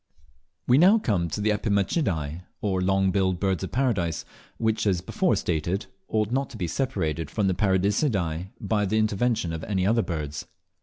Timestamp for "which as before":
4.57-5.35